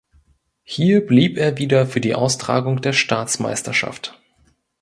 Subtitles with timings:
[0.63, 4.19] Hier blieb er wieder für die Austragung der Staatsmeisterschaft.